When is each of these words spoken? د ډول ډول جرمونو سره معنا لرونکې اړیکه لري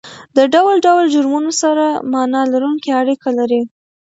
د 0.37 0.39
ډول 0.53 0.75
ډول 0.87 1.03
جرمونو 1.13 1.51
سره 1.61 1.85
معنا 2.11 2.41
لرونکې 2.53 2.89
اړیکه 3.01 3.29
لري 3.39 3.61